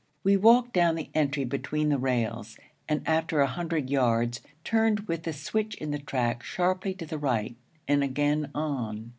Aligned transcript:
We 0.23 0.35
walked 0.35 0.73
down 0.73 0.95
the 0.95 1.11
entry 1.13 1.45
between 1.45 1.89
the 1.89 1.99
rails, 1.99 2.57
and 2.89 3.07
after 3.07 3.39
a 3.39 3.45
hundred 3.45 3.91
yards 3.91 4.41
turned 4.63 5.01
with 5.01 5.21
the 5.21 5.31
switch 5.31 5.75
in 5.75 5.91
the 5.91 5.99
track 5.99 6.41
sharply 6.41 6.95
to 6.95 7.05
the 7.05 7.19
right, 7.19 7.55
and 7.87 8.03
again 8.03 8.49
on. 8.55 9.09